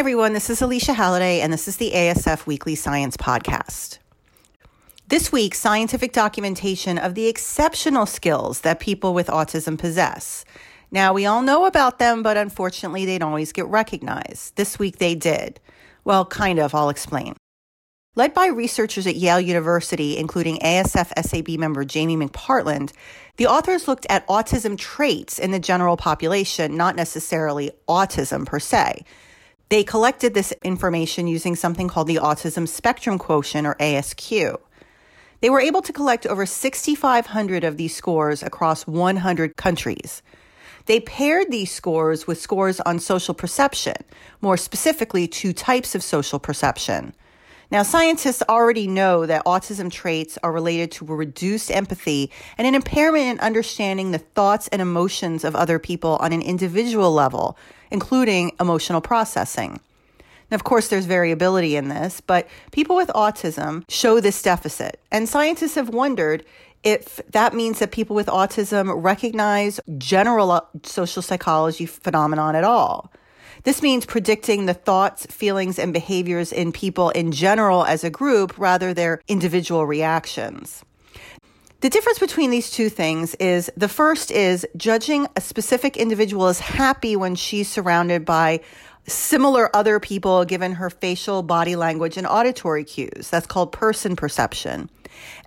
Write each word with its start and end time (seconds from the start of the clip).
everyone. 0.00 0.32
This 0.32 0.48
is 0.48 0.62
Alycia 0.62 0.94
Halladay, 0.94 1.40
and 1.40 1.52
this 1.52 1.68
is 1.68 1.76
the 1.76 1.90
ASF 1.90 2.46
Weekly 2.46 2.74
Science 2.74 3.18
Podcast. 3.18 3.98
This 5.08 5.30
week, 5.30 5.54
scientific 5.54 6.14
documentation 6.14 6.96
of 6.96 7.14
the 7.14 7.26
exceptional 7.26 8.06
skills 8.06 8.62
that 8.62 8.80
people 8.80 9.12
with 9.12 9.26
autism 9.26 9.76
possess. 9.76 10.46
Now, 10.90 11.12
we 11.12 11.26
all 11.26 11.42
know 11.42 11.66
about 11.66 11.98
them, 11.98 12.22
but 12.22 12.38
unfortunately, 12.38 13.04
they 13.04 13.18
don't 13.18 13.28
always 13.28 13.52
get 13.52 13.66
recognized. 13.66 14.56
This 14.56 14.78
week, 14.78 14.96
they 14.96 15.14
did. 15.14 15.60
Well, 16.02 16.24
kind 16.24 16.58
of, 16.58 16.74
I'll 16.74 16.88
explain. 16.88 17.36
Led 18.16 18.32
by 18.32 18.46
researchers 18.46 19.06
at 19.06 19.16
Yale 19.16 19.38
University, 19.38 20.16
including 20.16 20.60
ASF 20.60 21.12
SAB 21.22 21.58
member 21.60 21.84
Jamie 21.84 22.16
McPartland, 22.16 22.92
the 23.36 23.48
authors 23.48 23.86
looked 23.86 24.06
at 24.08 24.26
autism 24.28 24.78
traits 24.78 25.38
in 25.38 25.50
the 25.50 25.60
general 25.60 25.98
population, 25.98 26.74
not 26.74 26.96
necessarily 26.96 27.70
autism 27.86 28.46
per 28.46 28.58
se. 28.58 29.04
They 29.70 29.84
collected 29.84 30.34
this 30.34 30.52
information 30.64 31.28
using 31.28 31.54
something 31.54 31.86
called 31.86 32.08
the 32.08 32.16
Autism 32.16 32.66
Spectrum 32.66 33.20
Quotient, 33.20 33.68
or 33.68 33.76
ASQ. 33.76 34.58
They 35.40 35.48
were 35.48 35.60
able 35.60 35.80
to 35.82 35.92
collect 35.92 36.26
over 36.26 36.44
6,500 36.44 37.62
of 37.62 37.76
these 37.76 37.94
scores 37.94 38.42
across 38.42 38.84
100 38.88 39.56
countries. 39.56 40.22
They 40.86 40.98
paired 40.98 41.52
these 41.52 41.70
scores 41.70 42.26
with 42.26 42.40
scores 42.40 42.80
on 42.80 42.98
social 42.98 43.32
perception, 43.32 43.94
more 44.40 44.56
specifically, 44.56 45.28
two 45.28 45.52
types 45.52 45.94
of 45.94 46.02
social 46.02 46.40
perception. 46.40 47.14
Now, 47.70 47.84
scientists 47.84 48.42
already 48.48 48.88
know 48.88 49.24
that 49.26 49.44
autism 49.44 49.92
traits 49.92 50.36
are 50.42 50.50
related 50.50 50.90
to 50.92 51.04
reduced 51.04 51.70
empathy 51.70 52.32
and 52.58 52.66
an 52.66 52.74
impairment 52.74 53.26
in 53.26 53.38
understanding 53.38 54.10
the 54.10 54.18
thoughts 54.18 54.66
and 54.72 54.82
emotions 54.82 55.44
of 55.44 55.54
other 55.54 55.78
people 55.78 56.16
on 56.16 56.32
an 56.32 56.42
individual 56.42 57.12
level, 57.12 57.56
including 57.90 58.52
emotional 58.60 59.00
processing. 59.00 59.80
Now, 60.50 60.56
of 60.56 60.64
course, 60.64 60.88
there's 60.88 61.06
variability 61.06 61.76
in 61.76 61.88
this, 61.88 62.20
but 62.20 62.48
people 62.72 62.96
with 62.96 63.08
autism 63.08 63.84
show 63.88 64.20
this 64.20 64.42
deficit. 64.42 65.00
And 65.12 65.28
scientists 65.28 65.76
have 65.76 65.90
wondered 65.90 66.44
if 66.82 67.20
that 67.28 67.54
means 67.54 67.78
that 67.78 67.92
people 67.92 68.16
with 68.16 68.26
autism 68.26 68.90
recognize 69.02 69.80
general 69.98 70.50
uh, 70.50 70.60
social 70.82 71.22
psychology 71.22 71.86
phenomenon 71.86 72.56
at 72.56 72.64
all. 72.64 73.12
This 73.64 73.82
means 73.82 74.06
predicting 74.06 74.64
the 74.64 74.74
thoughts, 74.74 75.26
feelings, 75.26 75.78
and 75.78 75.92
behaviors 75.92 76.50
in 76.50 76.72
people 76.72 77.10
in 77.10 77.30
general 77.30 77.84
as 77.84 78.02
a 78.02 78.10
group 78.10 78.58
rather 78.58 78.94
their 78.94 79.20
individual 79.28 79.86
reactions. 79.86 80.82
The 81.80 81.88
difference 81.88 82.18
between 82.18 82.50
these 82.50 82.70
two 82.70 82.90
things 82.90 83.34
is 83.36 83.70
the 83.74 83.88
first 83.88 84.30
is 84.30 84.66
judging 84.76 85.26
a 85.34 85.40
specific 85.40 85.96
individual 85.96 86.48
as 86.48 86.60
happy 86.60 87.16
when 87.16 87.34
she's 87.34 87.70
surrounded 87.70 88.26
by 88.26 88.60
similar 89.06 89.74
other 89.74 89.98
people 89.98 90.44
given 90.44 90.72
her 90.72 90.90
facial 90.90 91.42
body 91.42 91.76
language 91.76 92.18
and 92.18 92.26
auditory 92.26 92.84
cues. 92.84 93.30
That's 93.30 93.46
called 93.46 93.72
person 93.72 94.14
perception. 94.14 94.90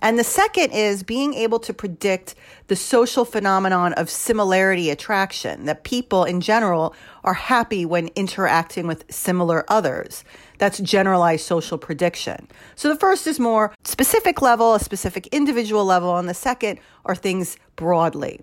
And 0.00 0.18
the 0.18 0.24
second 0.24 0.72
is 0.72 1.02
being 1.02 1.34
able 1.34 1.58
to 1.60 1.72
predict 1.72 2.34
the 2.66 2.76
social 2.76 3.24
phenomenon 3.24 3.92
of 3.94 4.08
similarity 4.10 4.90
attraction, 4.90 5.64
that 5.64 5.84
people 5.84 6.24
in 6.24 6.40
general 6.40 6.94
are 7.22 7.34
happy 7.34 7.84
when 7.84 8.08
interacting 8.16 8.86
with 8.86 9.04
similar 9.10 9.64
others. 9.68 10.24
That's 10.58 10.78
generalized 10.78 11.46
social 11.46 11.78
prediction. 11.78 12.48
So 12.76 12.88
the 12.88 12.98
first 12.98 13.26
is 13.26 13.40
more 13.40 13.74
specific 13.84 14.40
level, 14.40 14.74
a 14.74 14.80
specific 14.80 15.26
individual 15.28 15.84
level, 15.84 16.16
and 16.16 16.28
the 16.28 16.34
second 16.34 16.78
are 17.04 17.14
things 17.14 17.56
broadly. 17.76 18.40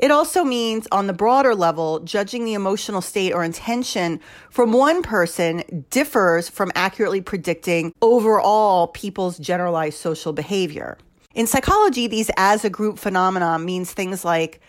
It 0.00 0.10
also 0.10 0.44
means, 0.44 0.88
on 0.90 1.08
the 1.08 1.12
broader 1.12 1.54
level, 1.54 2.00
judging 2.00 2.46
the 2.46 2.54
emotional 2.54 3.02
state 3.02 3.34
or 3.34 3.44
intention 3.44 4.18
from 4.48 4.72
one 4.72 5.02
person 5.02 5.84
differs 5.90 6.48
from 6.48 6.72
accurately 6.74 7.20
predicting 7.20 7.92
overall 8.00 8.86
people's 8.86 9.36
generalized 9.36 9.98
social 9.98 10.32
behavior. 10.32 10.96
In 11.34 11.46
psychology, 11.46 12.06
these 12.06 12.30
as 12.38 12.64
a 12.64 12.70
group 12.70 12.98
phenomena 12.98 13.58
means 13.58 13.92
things 13.92 14.24
like, 14.24 14.62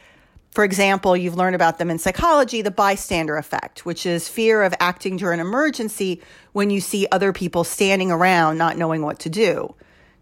for 0.52 0.66
example, 0.66 1.16
you've 1.16 1.38
learned 1.38 1.56
about 1.56 1.78
them 1.78 1.90
in 1.90 1.98
psychology, 1.98 2.62
the 2.62 2.70
bystander 2.70 3.38
effect, 3.38 3.86
which 3.86 4.06
is 4.06 4.28
fear 4.28 4.64
of 4.64 4.74
acting 4.82 5.16
during 5.16 5.40
an 5.40 5.48
emergency 5.48 6.22
when 6.52 6.70
you 6.70 6.82
see 6.82 7.08
other 7.10 7.32
people 7.32 7.64
standing 7.64 8.12
around 8.12 8.58
not 8.58 8.76
knowing 8.76 9.02
what 9.02 9.20
to 9.20 9.30
do. 9.30 9.74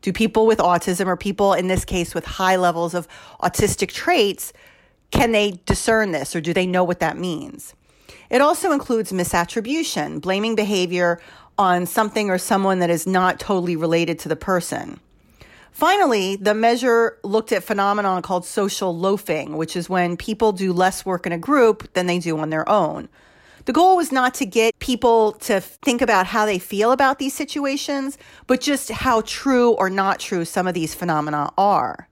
Do 0.02 0.14
people 0.14 0.46
with 0.46 0.60
autism 0.60 1.08
or 1.08 1.18
people 1.18 1.54
in 1.54 1.68
this 1.68 1.84
case 1.84 2.14
with 2.14 2.26
high 2.26 2.58
levels 2.58 2.94
of 2.94 3.08
autistic 3.42 3.90
traits 3.90 4.54
can 5.12 5.32
they 5.32 5.60
discern 5.66 6.12
this 6.12 6.36
or 6.36 6.42
do 6.42 6.54
they 6.54 6.68
know 6.68 6.84
what 6.84 7.00
that 7.00 7.18
means? 7.18 7.74
It 8.30 8.42
also 8.42 8.72
includes 8.72 9.12
misattribution, 9.12 10.22
blaming 10.22 10.56
behavior 10.56 11.20
on 11.58 11.86
something 11.86 12.30
or 12.30 12.38
someone 12.38 12.80
that 12.80 12.90
is 12.90 13.08
not 13.08 13.40
totally 13.40 13.76
related 13.76 14.20
to 14.20 14.30
the 14.30 14.36
person. 14.36 15.00
Finally, 15.72 16.36
the 16.36 16.54
measure 16.54 17.18
looked 17.24 17.52
at 17.52 17.64
phenomenon 17.64 18.22
called 18.22 18.46
social 18.46 18.96
loafing, 18.96 19.56
which 19.56 19.76
is 19.76 19.90
when 19.90 20.18
people 20.18 20.52
do 20.52 20.74
less 20.74 21.06
work 21.06 21.26
in 21.26 21.32
a 21.32 21.38
group 21.38 21.92
than 21.94 22.06
they 22.06 22.20
do 22.20 22.38
on 22.38 22.50
their 22.50 22.68
own. 22.68 23.08
The 23.64 23.72
goal 23.72 23.96
was 23.96 24.12
not 24.12 24.34
to 24.36 24.46
get 24.46 24.78
people 24.80 25.34
to 25.34 25.62
think 25.62 26.02
about 26.02 26.28
how 26.28 26.46
they 26.46 26.60
feel 26.60 26.92
about 26.92 27.18
these 27.18 27.34
situations, 27.34 28.18
but 28.46 28.60
just 28.60 28.92
how 28.92 29.22
true 29.22 29.72
or 29.72 29.90
not 29.90 30.20
true 30.20 30.44
some 30.44 30.68
of 30.68 30.74
these 30.74 30.94
phenomena 30.94 31.52
are. 31.58 32.09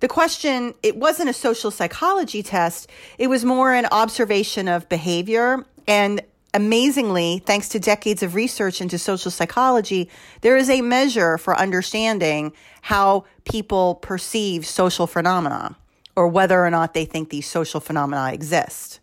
The 0.00 0.08
question, 0.08 0.74
it 0.82 0.96
wasn't 0.96 1.28
a 1.28 1.34
social 1.34 1.70
psychology 1.70 2.42
test. 2.42 2.90
It 3.18 3.28
was 3.28 3.44
more 3.44 3.72
an 3.72 3.86
observation 3.92 4.66
of 4.66 4.88
behavior. 4.88 5.64
And 5.86 6.22
amazingly, 6.54 7.42
thanks 7.44 7.68
to 7.70 7.78
decades 7.78 8.22
of 8.22 8.34
research 8.34 8.80
into 8.80 8.98
social 8.98 9.30
psychology, 9.30 10.08
there 10.40 10.56
is 10.56 10.70
a 10.70 10.80
measure 10.80 11.38
for 11.38 11.56
understanding 11.56 12.52
how 12.82 13.24
people 13.44 13.96
perceive 13.96 14.66
social 14.66 15.06
phenomena 15.06 15.76
or 16.16 16.28
whether 16.28 16.64
or 16.64 16.70
not 16.70 16.94
they 16.94 17.04
think 17.04 17.28
these 17.28 17.46
social 17.46 17.80
phenomena 17.80 18.32
exist. 18.32 19.00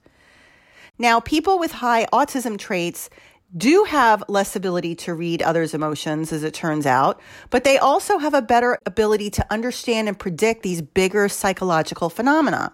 Now, 0.97 1.19
people 1.19 1.59
with 1.59 1.73
high 1.73 2.07
autism 2.11 2.57
traits 2.57 3.09
do 3.55 3.85
have 3.85 4.23
less 4.27 4.55
ability 4.55 4.95
to 4.95 5.13
read 5.13 5.41
others' 5.41 5.73
emotions, 5.73 6.33
as 6.33 6.43
it 6.43 6.53
turns 6.53 6.85
out, 6.85 7.21
but 7.49 7.63
they 7.63 7.77
also 7.77 8.17
have 8.17 8.33
a 8.33 8.41
better 8.41 8.77
ability 8.85 9.29
to 9.29 9.45
understand 9.53 10.07
and 10.09 10.19
predict 10.19 10.63
these 10.63 10.81
bigger 10.81 11.29
psychological 11.29 12.09
phenomena. 12.09 12.73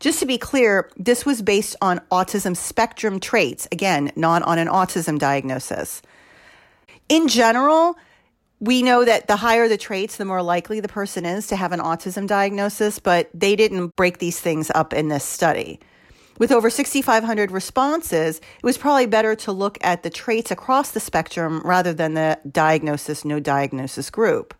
Just 0.00 0.20
to 0.20 0.26
be 0.26 0.38
clear, 0.38 0.90
this 0.96 1.26
was 1.26 1.42
based 1.42 1.76
on 1.82 2.00
autism 2.10 2.56
spectrum 2.56 3.20
traits, 3.20 3.68
again, 3.70 4.12
not 4.16 4.42
on 4.44 4.58
an 4.58 4.68
autism 4.68 5.18
diagnosis. 5.18 6.00
In 7.08 7.28
general, 7.28 7.96
we 8.60 8.82
know 8.82 9.04
that 9.04 9.26
the 9.26 9.36
higher 9.36 9.68
the 9.68 9.76
traits, 9.76 10.16
the 10.16 10.24
more 10.24 10.42
likely 10.42 10.80
the 10.80 10.88
person 10.88 11.26
is 11.26 11.46
to 11.48 11.56
have 11.56 11.72
an 11.72 11.80
autism 11.80 12.26
diagnosis, 12.26 12.98
but 12.98 13.28
they 13.34 13.56
didn't 13.56 13.94
break 13.94 14.18
these 14.18 14.40
things 14.40 14.70
up 14.74 14.94
in 14.94 15.08
this 15.08 15.24
study. 15.24 15.80
With 16.38 16.50
over 16.50 16.68
6,500 16.68 17.52
responses, 17.52 18.38
it 18.38 18.64
was 18.64 18.76
probably 18.76 19.06
better 19.06 19.36
to 19.36 19.52
look 19.52 19.78
at 19.82 20.02
the 20.02 20.10
traits 20.10 20.50
across 20.50 20.90
the 20.90 20.98
spectrum 20.98 21.60
rather 21.64 21.92
than 21.92 22.14
the 22.14 22.40
diagnosis, 22.50 23.24
no 23.24 23.38
diagnosis 23.38 24.10
group. 24.10 24.52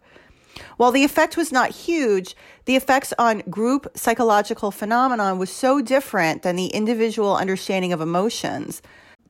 While 0.76 0.92
the 0.92 1.02
effect 1.02 1.36
was 1.36 1.50
not 1.50 1.70
huge, 1.70 2.36
the 2.66 2.76
effects 2.76 3.12
on 3.18 3.40
group 3.50 3.90
psychological 3.96 4.70
phenomenon 4.70 5.38
was 5.38 5.50
so 5.50 5.80
different 5.80 6.42
than 6.42 6.54
the 6.54 6.68
individual 6.68 7.36
understanding 7.36 7.92
of 7.92 8.00
emotions 8.00 8.80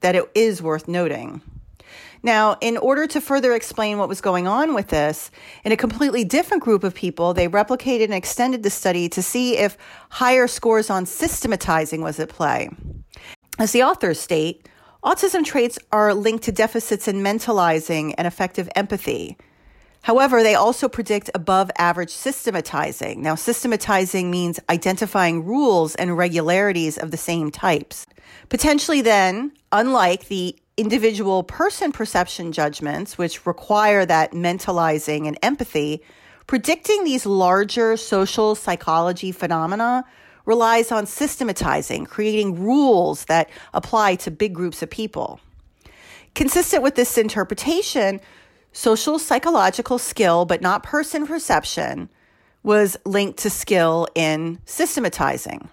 that 0.00 0.14
it 0.14 0.30
is 0.34 0.60
worth 0.60 0.86
noting. 0.86 1.40
Now, 2.24 2.56
in 2.62 2.78
order 2.78 3.06
to 3.08 3.20
further 3.20 3.52
explain 3.52 3.98
what 3.98 4.08
was 4.08 4.22
going 4.22 4.46
on 4.46 4.72
with 4.72 4.88
this, 4.88 5.30
in 5.62 5.72
a 5.72 5.76
completely 5.76 6.24
different 6.24 6.62
group 6.62 6.82
of 6.82 6.94
people, 6.94 7.34
they 7.34 7.48
replicated 7.48 8.04
and 8.04 8.14
extended 8.14 8.62
the 8.62 8.70
study 8.70 9.10
to 9.10 9.22
see 9.22 9.58
if 9.58 9.76
higher 10.08 10.46
scores 10.46 10.88
on 10.88 11.04
systematizing 11.04 12.00
was 12.00 12.18
at 12.18 12.30
play. 12.30 12.70
As 13.58 13.72
the 13.72 13.82
authors 13.82 14.18
state, 14.18 14.66
autism 15.04 15.44
traits 15.44 15.78
are 15.92 16.14
linked 16.14 16.44
to 16.44 16.52
deficits 16.52 17.08
in 17.08 17.22
mentalizing 17.22 18.14
and 18.16 18.26
affective 18.26 18.70
empathy. 18.74 19.36
However, 20.00 20.42
they 20.42 20.54
also 20.54 20.88
predict 20.88 21.28
above 21.34 21.70
average 21.76 22.10
systematizing. 22.10 23.20
Now, 23.20 23.34
systematizing 23.34 24.30
means 24.30 24.60
identifying 24.70 25.44
rules 25.44 25.94
and 25.94 26.16
regularities 26.16 26.96
of 26.96 27.10
the 27.10 27.18
same 27.18 27.50
types. 27.50 28.06
Potentially, 28.48 29.02
then, 29.02 29.52
unlike 29.72 30.28
the 30.28 30.56
individual 30.76 31.42
person 31.42 31.92
perception 31.92 32.52
judgments, 32.52 33.16
which 33.16 33.46
require 33.46 34.04
that 34.04 34.32
mentalizing 34.32 35.26
and 35.28 35.38
empathy, 35.42 36.02
predicting 36.46 37.04
these 37.04 37.24
larger 37.24 37.96
social 37.96 38.54
psychology 38.54 39.32
phenomena 39.32 40.04
relies 40.44 40.92
on 40.92 41.06
systematizing, 41.06 42.04
creating 42.04 42.60
rules 42.62 43.24
that 43.26 43.48
apply 43.72 44.16
to 44.16 44.30
big 44.30 44.54
groups 44.54 44.82
of 44.82 44.90
people. 44.90 45.40
Consistent 46.34 46.82
with 46.82 46.96
this 46.96 47.16
interpretation, 47.16 48.20
social 48.72 49.18
psychological 49.18 49.98
skill, 49.98 50.44
but 50.44 50.60
not 50.60 50.82
person 50.82 51.26
perception, 51.26 52.08
was 52.62 52.96
linked 53.04 53.38
to 53.38 53.50
skill 53.50 54.08
in 54.14 54.58
systematizing. 54.64 55.68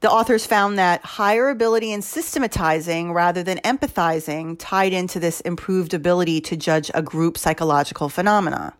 The 0.00 0.10
authors 0.10 0.46
found 0.46 0.78
that 0.78 1.04
higher 1.04 1.48
ability 1.48 1.90
in 1.90 2.02
systematizing 2.02 3.12
rather 3.12 3.42
than 3.42 3.58
empathizing 3.58 4.54
tied 4.56 4.92
into 4.92 5.18
this 5.18 5.40
improved 5.40 5.92
ability 5.92 6.40
to 6.42 6.56
judge 6.56 6.88
a 6.94 7.02
group 7.02 7.36
psychological 7.36 8.08
phenomena. 8.08 8.74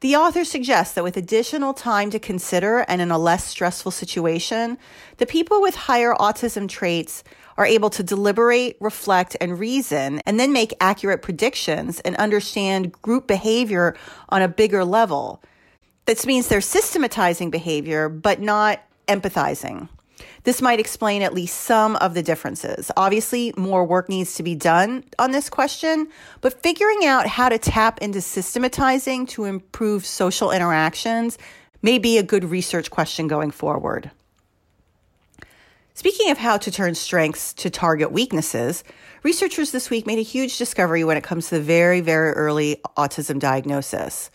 The 0.00 0.16
author 0.16 0.44
suggests 0.44 0.94
that 0.94 1.04
with 1.04 1.16
additional 1.16 1.74
time 1.74 2.10
to 2.10 2.18
consider 2.18 2.80
and 2.88 3.00
in 3.00 3.12
a 3.12 3.18
less 3.18 3.44
stressful 3.44 3.92
situation, 3.92 4.78
the 5.18 5.26
people 5.26 5.62
with 5.62 5.76
higher 5.76 6.12
autism 6.14 6.68
traits 6.68 7.22
are 7.56 7.66
able 7.66 7.90
to 7.90 8.02
deliberate, 8.02 8.76
reflect, 8.80 9.36
and 9.40 9.60
reason, 9.60 10.20
and 10.26 10.40
then 10.40 10.52
make 10.52 10.74
accurate 10.80 11.22
predictions 11.22 12.00
and 12.00 12.16
understand 12.16 12.90
group 13.00 13.28
behavior 13.28 13.94
on 14.28 14.42
a 14.42 14.48
bigger 14.48 14.84
level. 14.84 15.40
This 16.06 16.26
means 16.26 16.48
they're 16.48 16.60
systematizing 16.60 17.52
behavior, 17.52 18.08
but 18.08 18.40
not 18.40 18.82
empathizing. 19.06 19.88
This 20.44 20.60
might 20.60 20.80
explain 20.80 21.22
at 21.22 21.34
least 21.34 21.60
some 21.60 21.96
of 21.96 22.14
the 22.14 22.22
differences. 22.22 22.90
Obviously, 22.96 23.52
more 23.56 23.84
work 23.84 24.08
needs 24.08 24.34
to 24.34 24.42
be 24.42 24.54
done 24.54 25.04
on 25.18 25.30
this 25.30 25.48
question, 25.48 26.08
but 26.40 26.62
figuring 26.62 27.04
out 27.04 27.26
how 27.26 27.48
to 27.48 27.58
tap 27.58 27.98
into 28.00 28.20
systematizing 28.20 29.26
to 29.28 29.44
improve 29.44 30.04
social 30.04 30.50
interactions 30.50 31.38
may 31.82 31.98
be 31.98 32.18
a 32.18 32.22
good 32.22 32.44
research 32.44 32.90
question 32.90 33.28
going 33.28 33.50
forward. 33.50 34.10
Speaking 35.94 36.30
of 36.30 36.38
how 36.38 36.56
to 36.56 36.70
turn 36.70 36.94
strengths 36.94 37.52
to 37.54 37.68
target 37.68 38.10
weaknesses, 38.10 38.82
researchers 39.22 39.72
this 39.72 39.90
week 39.90 40.06
made 40.06 40.18
a 40.18 40.22
huge 40.22 40.56
discovery 40.56 41.04
when 41.04 41.18
it 41.18 41.22
comes 41.22 41.48
to 41.48 41.56
the 41.56 41.62
very, 41.62 42.00
very 42.00 42.32
early 42.32 42.80
autism 42.96 43.38
diagnosis. 43.38 44.30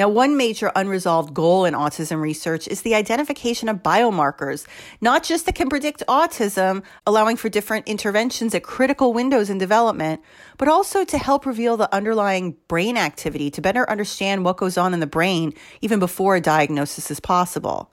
Now, 0.00 0.08
one 0.08 0.38
major 0.38 0.72
unresolved 0.74 1.34
goal 1.34 1.66
in 1.66 1.74
autism 1.74 2.22
research 2.22 2.66
is 2.66 2.80
the 2.80 2.94
identification 2.94 3.68
of 3.68 3.82
biomarkers, 3.82 4.66
not 5.02 5.22
just 5.22 5.44
that 5.44 5.54
can 5.54 5.68
predict 5.68 6.02
autism, 6.08 6.82
allowing 7.06 7.36
for 7.36 7.50
different 7.50 7.86
interventions 7.86 8.54
at 8.54 8.62
critical 8.62 9.12
windows 9.12 9.50
in 9.50 9.58
development, 9.58 10.22
but 10.56 10.68
also 10.68 11.04
to 11.04 11.18
help 11.18 11.44
reveal 11.44 11.76
the 11.76 11.94
underlying 11.94 12.56
brain 12.66 12.96
activity 12.96 13.50
to 13.50 13.60
better 13.60 13.90
understand 13.90 14.42
what 14.42 14.56
goes 14.56 14.78
on 14.78 14.94
in 14.94 15.00
the 15.00 15.06
brain 15.06 15.52
even 15.82 15.98
before 15.98 16.34
a 16.34 16.40
diagnosis 16.40 17.10
is 17.10 17.20
possible. 17.20 17.90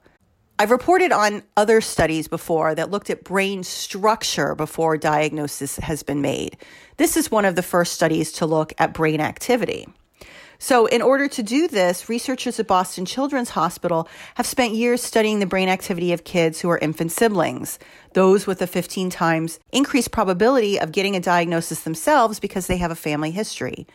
I've 0.58 0.70
reported 0.70 1.12
on 1.12 1.42
other 1.58 1.82
studies 1.82 2.26
before 2.26 2.74
that 2.74 2.90
looked 2.90 3.10
at 3.10 3.22
brain 3.22 3.62
structure 3.64 4.54
before 4.54 4.96
diagnosis 4.96 5.76
has 5.76 6.02
been 6.02 6.22
made. 6.22 6.56
This 6.96 7.18
is 7.18 7.30
one 7.30 7.44
of 7.44 7.54
the 7.54 7.62
first 7.62 7.92
studies 7.92 8.32
to 8.32 8.46
look 8.46 8.72
at 8.78 8.94
brain 8.94 9.20
activity. 9.20 9.88
So, 10.60 10.86
in 10.86 11.02
order 11.02 11.28
to 11.28 11.42
do 11.42 11.68
this, 11.68 12.08
researchers 12.08 12.58
at 12.58 12.66
Boston 12.66 13.04
Children's 13.04 13.50
Hospital 13.50 14.08
have 14.34 14.46
spent 14.46 14.74
years 14.74 15.00
studying 15.00 15.38
the 15.38 15.46
brain 15.46 15.68
activity 15.68 16.12
of 16.12 16.24
kids 16.24 16.60
who 16.60 16.68
are 16.68 16.78
infant 16.78 17.12
siblings, 17.12 17.78
those 18.14 18.44
with 18.44 18.60
a 18.60 18.66
15 18.66 19.08
times 19.08 19.60
increased 19.70 20.10
probability 20.10 20.80
of 20.80 20.90
getting 20.90 21.14
a 21.14 21.20
diagnosis 21.20 21.82
themselves 21.82 22.40
because 22.40 22.66
they 22.66 22.78
have 22.78 22.90
a 22.90 22.96
family 22.96 23.30
history. 23.30 23.86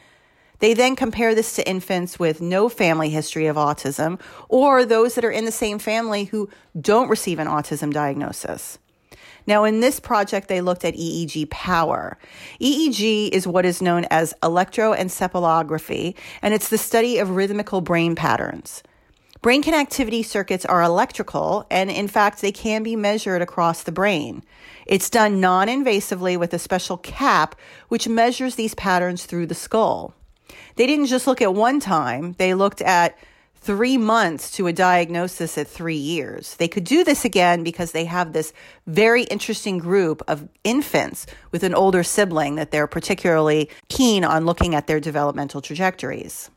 They 0.59 0.73
then 0.73 0.95
compare 0.95 1.35
this 1.35 1.55
to 1.57 1.67
infants 1.67 2.17
with 2.17 2.39
no 2.39 2.69
family 2.69 3.09
history 3.09 3.47
of 3.47 3.57
autism 3.57 4.17
or 4.47 4.85
those 4.85 5.15
that 5.15 5.25
are 5.25 5.31
in 5.31 5.43
the 5.43 5.51
same 5.51 5.79
family 5.79 6.23
who 6.23 6.49
don't 6.79 7.09
receive 7.09 7.39
an 7.39 7.47
autism 7.47 7.91
diagnosis. 7.91 8.79
Now, 9.45 9.63
in 9.63 9.79
this 9.79 9.99
project, 9.99 10.47
they 10.47 10.61
looked 10.61 10.85
at 10.85 10.95
EEG 10.95 11.49
power. 11.49 12.17
EEG 12.61 13.29
is 13.29 13.47
what 13.47 13.65
is 13.65 13.81
known 13.81 14.05
as 14.09 14.33
electroencephalography, 14.41 16.15
and 16.41 16.53
it's 16.53 16.69
the 16.69 16.77
study 16.77 17.17
of 17.17 17.31
rhythmical 17.31 17.81
brain 17.81 18.15
patterns. 18.15 18.83
Brain 19.41 19.61
connectivity 19.61 20.23
circuits 20.23 20.63
are 20.63 20.81
electrical, 20.81 21.67
and 21.69 21.91
in 21.91 22.07
fact, 22.07 22.41
they 22.41 22.53
can 22.53 22.81
be 22.81 22.95
measured 22.95 23.41
across 23.41 23.83
the 23.83 23.91
brain. 23.91 24.41
It's 24.85 25.09
done 25.09 25.41
non 25.41 25.67
invasively 25.67 26.37
with 26.37 26.53
a 26.53 26.59
special 26.59 26.97
cap, 26.97 27.55
which 27.89 28.07
measures 28.07 28.55
these 28.55 28.73
patterns 28.73 29.25
through 29.25 29.47
the 29.47 29.55
skull. 29.55 30.13
They 30.77 30.87
didn't 30.87 31.07
just 31.07 31.27
look 31.27 31.41
at 31.41 31.53
one 31.53 31.81
time, 31.81 32.35
they 32.37 32.53
looked 32.53 32.81
at 32.81 33.17
three 33.63 33.97
months 33.97 34.51
to 34.51 34.67
a 34.67 34.73
diagnosis 34.73 35.57
at 35.57 35.67
three 35.67 35.95
years. 35.95 36.55
They 36.57 36.67
could 36.67 36.83
do 36.83 37.05
this 37.05 37.23
again 37.23 37.63
because 37.63 37.93
they 37.93 38.03
have 38.05 38.33
this 38.33 38.51
very 38.87 39.23
interesting 39.23 39.77
group 39.77 40.21
of 40.27 40.49
infants 40.65 41.25
with 41.51 41.63
an 41.63 41.73
older 41.73 42.03
sibling 42.03 42.55
that 42.55 42.71
they're 42.71 42.87
particularly 42.87 43.69
keen 43.87 44.25
on 44.25 44.45
looking 44.45 44.75
at 44.75 44.87
their 44.87 44.99
developmental 44.99 45.61
trajectories. 45.61 46.51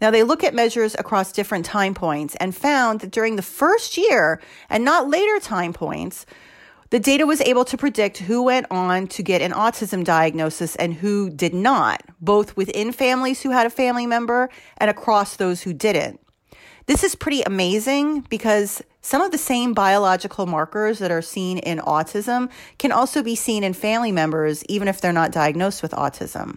Now, 0.00 0.12
they 0.12 0.22
look 0.22 0.44
at 0.44 0.54
measures 0.54 0.94
across 0.96 1.32
different 1.32 1.66
time 1.66 1.92
points 1.92 2.36
and 2.36 2.54
found 2.54 3.00
that 3.00 3.10
during 3.10 3.34
the 3.34 3.42
first 3.42 3.96
year 3.96 4.40
and 4.70 4.84
not 4.84 5.08
later 5.10 5.40
time 5.40 5.72
points, 5.72 6.24
the 6.90 7.00
data 7.00 7.26
was 7.26 7.40
able 7.40 7.64
to 7.64 7.76
predict 7.76 8.18
who 8.18 8.44
went 8.44 8.66
on 8.70 9.08
to 9.08 9.22
get 9.24 9.42
an 9.42 9.52
autism 9.52 10.04
diagnosis 10.04 10.76
and 10.76 10.94
who 10.94 11.28
did 11.28 11.52
not, 11.52 12.00
both 12.20 12.56
within 12.56 12.92
families 12.92 13.42
who 13.42 13.50
had 13.50 13.66
a 13.66 13.70
family 13.70 14.06
member 14.06 14.48
and 14.78 14.88
across 14.88 15.34
those 15.34 15.62
who 15.62 15.74
didn't. 15.74 16.20
This 16.88 17.04
is 17.04 17.14
pretty 17.14 17.42
amazing 17.42 18.20
because 18.30 18.82
some 19.02 19.20
of 19.20 19.30
the 19.30 19.36
same 19.36 19.74
biological 19.74 20.46
markers 20.46 21.00
that 21.00 21.10
are 21.10 21.20
seen 21.20 21.58
in 21.58 21.80
autism 21.80 22.50
can 22.78 22.92
also 22.92 23.22
be 23.22 23.34
seen 23.34 23.62
in 23.62 23.74
family 23.74 24.10
members, 24.10 24.64
even 24.70 24.88
if 24.88 24.98
they're 24.98 25.12
not 25.12 25.30
diagnosed 25.30 25.82
with 25.82 25.92
autism. 25.92 26.56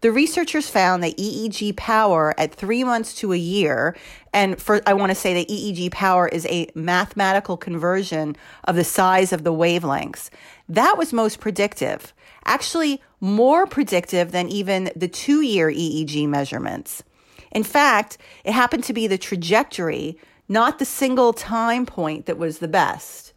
The 0.00 0.10
researchers 0.10 0.68
found 0.68 1.04
that 1.04 1.16
EEG 1.16 1.76
power 1.76 2.34
at 2.36 2.56
three 2.56 2.82
months 2.82 3.14
to 3.20 3.32
a 3.32 3.36
year, 3.36 3.96
and 4.32 4.60
for 4.60 4.82
I 4.84 4.94
want 4.94 5.10
to 5.10 5.14
say 5.14 5.34
that 5.34 5.48
EEG 5.48 5.92
power 5.92 6.26
is 6.26 6.44
a 6.46 6.68
mathematical 6.74 7.56
conversion 7.56 8.36
of 8.64 8.74
the 8.74 8.82
size 8.82 9.32
of 9.32 9.44
the 9.44 9.52
wavelengths. 9.52 10.28
That 10.68 10.98
was 10.98 11.12
most 11.12 11.38
predictive, 11.38 12.12
actually 12.44 13.00
more 13.20 13.64
predictive 13.64 14.32
than 14.32 14.48
even 14.48 14.90
the 14.96 15.06
two 15.06 15.40
year 15.40 15.70
EEG 15.70 16.26
measurements. 16.28 17.04
In 17.52 17.62
fact, 17.62 18.18
it 18.44 18.52
happened 18.52 18.84
to 18.84 18.92
be 18.92 19.06
the 19.06 19.18
trajectory, 19.18 20.18
not 20.48 20.78
the 20.78 20.84
single 20.84 21.32
time 21.32 21.86
point 21.86 22.26
that 22.26 22.38
was 22.38 22.58
the 22.58 22.68
best. 22.68 23.32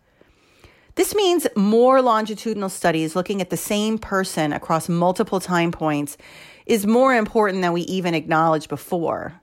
This 0.96 1.16
means 1.16 1.48
more 1.56 2.02
longitudinal 2.02 2.70
studies 2.70 3.16
looking 3.16 3.42
at 3.42 3.50
the 3.50 3.58
same 3.58 3.98
person 3.98 4.52
across 4.52 4.90
multiple 4.90 5.40
time 5.40 5.72
points 5.72 6.18
is 6.66 6.86
more 6.86 7.16
important 7.16 7.62
than 7.62 7.72
we 7.72 7.82
even 7.82 8.14
acknowledged 8.14 8.68
before. 8.68 9.40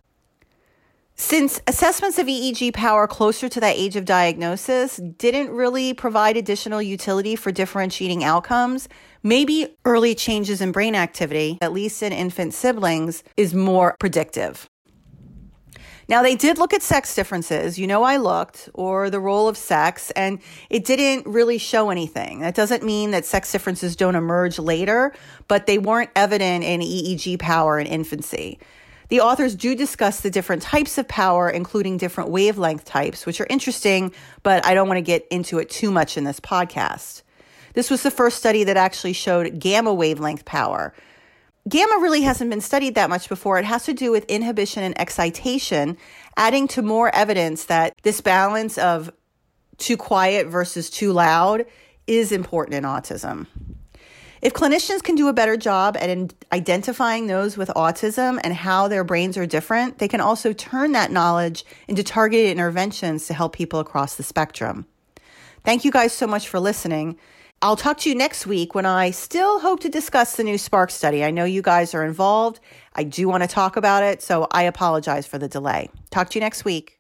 Since 1.19 1.63
assessments 1.67 2.19
of 2.19 2.27
EEG 2.27 2.75
power 2.75 3.07
closer 3.07 3.49
to 3.49 3.61
that 3.61 3.75
age 3.75 3.97
of 3.97 4.05
diagnosis 4.05 4.99
didn't 4.99 5.49
really 5.49 5.95
provide 5.95 6.37
additional 6.37 6.83
utility 6.83 7.37
for 7.37 7.51
differentiating 7.51 8.23
outcomes, 8.23 8.87
maybe 9.23 9.79
early 9.87 10.15
changes 10.15 10.61
in 10.61 10.73
brain 10.73 10.95
activity, 10.95 11.57
at 11.63 11.73
least 11.73 12.03
in 12.03 12.13
infant 12.13 12.53
siblings, 12.53 13.25
is 13.35 13.55
more 13.55 13.97
predictive. 13.99 14.69
Now, 16.07 16.23
they 16.23 16.37
did 16.37 16.59
look 16.59 16.75
at 16.75 16.83
sex 16.83 17.15
differences. 17.15 17.79
You 17.79 17.87
know, 17.87 18.03
I 18.03 18.19
looked, 18.19 18.69
or 18.75 19.09
the 19.09 19.19
role 19.19 19.49
of 19.49 19.57
sex, 19.57 20.11
and 20.11 20.39
it 20.69 20.85
didn't 20.85 21.27
really 21.27 21.57
show 21.57 21.89
anything. 21.89 22.41
That 22.41 22.55
doesn't 22.55 22.83
mean 22.85 23.13
that 23.13 23.25
sex 23.25 23.51
differences 23.51 23.97
don't 23.97 24.17
emerge 24.17 24.59
later, 24.59 25.15
but 25.49 25.67
they 25.67 25.79
weren't 25.79 26.11
evident 26.15 26.63
in 26.63 26.83
EEG 26.83 27.39
power 27.39 27.79
in 27.79 27.87
infancy. 27.87 28.59
The 29.09 29.21
authors 29.21 29.55
do 29.55 29.75
discuss 29.77 30.21
the 30.21 30.31
different 30.31 30.63
types 30.63 30.99
of 30.99 31.07
power, 31.07 31.49
including 31.49 31.97
different 31.97 32.31
wavelength 32.31 32.85
types, 32.85 33.25
which 33.25 33.41
are 33.41 33.47
interesting, 33.49 34.13
but 34.43 34.67
I 34.67 34.75
don't 34.75 34.89
want 34.89 34.99
to 34.99 35.03
get 35.03 35.27
into 35.31 35.59
it 35.59 35.71
too 35.71 35.91
much 35.91 36.17
in 36.17 36.25
this 36.25 36.41
podcast. 36.41 37.23
This 37.75 37.91
was 37.91 38.03
the 38.03 38.11
first 38.11 38.39
study 38.39 38.65
that 38.65 38.77
actually 38.77 39.13
showed 39.13 39.59
gamma 39.61 39.95
wavelength 39.95 40.45
power. 40.45 40.93
Gamma 41.69 41.99
really 42.01 42.23
hasn't 42.23 42.51
been 42.51 42.61
studied 42.61 42.95
that 42.95 43.11
much 43.11 43.29
before. 43.29 43.59
It 43.59 43.65
has 43.65 43.85
to 43.85 43.93
do 43.93 44.11
with 44.11 44.25
inhibition 44.27 44.83
and 44.83 44.99
excitation, 45.01 45.97
adding 46.37 46.69
to 46.69 46.83
more 46.83 47.15
evidence 47.15 47.65
that 47.65 47.93
this 48.03 48.21
balance 48.21 48.79
of 48.79 49.13
too 49.77 49.97
quiet 49.97 50.47
versus 50.47 50.91
too 50.91 51.13
loud 51.13 51.67
is 52.07 52.33
important 52.33 52.77
in 52.77 52.85
autism. 52.85 53.47
If 54.43 54.53
clinicians 54.53 55.03
can 55.03 55.15
do 55.15 55.29
a 55.29 55.33
better 55.33 55.57
job 55.57 55.97
at 55.97 56.35
identifying 56.53 57.27
those 57.27 57.57
with 57.57 57.69
autism 57.71 58.39
and 58.45 58.53
how 58.53 58.87
their 58.87 59.05
brains 59.05 59.39
are 59.39 59.47
different, 59.47 59.99
they 59.99 60.09
can 60.09 60.21
also 60.21 60.53
turn 60.53 60.93
that 60.93 61.11
knowledge 61.11 61.65
into 61.89 62.03
targeted 62.03 62.51
interventions 62.51 63.27
to 63.27 63.35
help 63.35 63.55
people 63.55 63.81
across 63.81 64.17
the 64.17 64.23
spectrum. 64.23 64.87
Thank 65.65 65.85
you 65.85 65.91
guys 65.91 66.13
so 66.13 66.27
much 66.27 66.49
for 66.49 66.61
listening. 66.61 67.19
I'll 67.63 67.77
talk 67.77 67.99
to 68.01 68.11
you 68.11 68.15
next 68.15 68.47
week 68.47 68.75
when 68.75 68.85
I 68.85 69.11
still 69.11 69.61
hope 69.61 69.81
to 69.81 69.89
discuss 69.89 70.37
the 70.37 70.45
new 70.45 70.59
Spark 70.59 70.91
study. 70.91 71.25
I 71.25 71.31
know 71.31 71.45
you 71.45 71.63
guys 71.63 71.95
are 71.95 72.05
involved. 72.05 72.61
I 72.95 73.05
do 73.05 73.29
want 73.29 73.43
to 73.43 73.49
talk 73.49 73.77
about 73.77 74.03
it, 74.03 74.23
so 74.23 74.47
I 74.51 74.65
apologize 74.65 75.27
for 75.27 75.39
the 75.39 75.49
delay. 75.49 75.89
Talk 76.11 76.29
to 76.31 76.39
you 76.39 76.41
next 76.43 76.67
week. 76.67 76.96